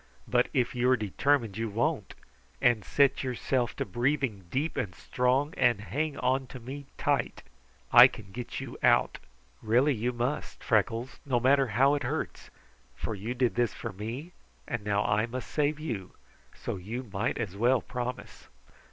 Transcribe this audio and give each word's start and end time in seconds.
"But 0.27 0.47
if 0.51 0.73
you 0.73 0.89
are 0.89 0.97
determined 0.97 1.57
you 1.59 1.69
won't, 1.69 2.15
and 2.59 2.83
set 2.83 3.23
yourself 3.23 3.75
to 3.75 3.85
breathing 3.85 4.45
deep 4.49 4.75
and 4.75 4.95
strong, 4.95 5.53
and 5.57 5.79
hang 5.79 6.17
on 6.17 6.47
to 6.47 6.59
me 6.59 6.87
tight, 6.97 7.43
I 7.91 8.07
can 8.07 8.31
get 8.31 8.59
you 8.59 8.79
out. 8.81 9.19
Really 9.61 9.93
you 9.93 10.11
must, 10.11 10.63
Freckles, 10.63 11.19
no 11.23 11.39
matter 11.39 11.67
how 11.77 11.93
it 11.93 12.01
hurts, 12.01 12.49
for 12.95 13.13
you 13.13 13.35
did 13.35 13.53
this 13.53 13.75
for 13.75 13.93
me, 13.93 14.31
and 14.67 14.83
now 14.83 15.03
I 15.05 15.27
must 15.27 15.51
save 15.51 15.79
you, 15.79 16.13
so 16.55 16.77
you 16.77 17.03
might 17.03 17.37
as 17.37 17.55
well 17.55 17.79
promise." 17.79 18.47